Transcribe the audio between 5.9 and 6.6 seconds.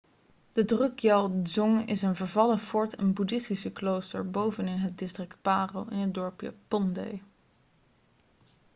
het dorpje